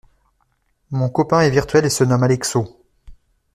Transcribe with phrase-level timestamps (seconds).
[0.89, 2.81] Mon copain est virtuel et se nomme Alexo.